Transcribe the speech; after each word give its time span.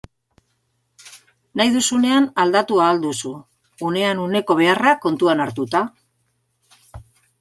Nahi 1.59 1.73
duzunean 1.75 2.25
aldatu 2.43 2.81
ahal 2.85 3.01
duzu, 3.05 3.33
unean 3.91 4.25
uneko 4.25 4.57
beharrak 4.63 5.05
kontuan 5.07 5.45
hartuta. 5.47 5.85